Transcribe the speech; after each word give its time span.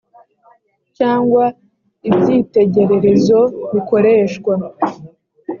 cyangwa 0.97 1.43
ibyitegererezo 2.09 3.39
bikoreshwa 3.73 4.53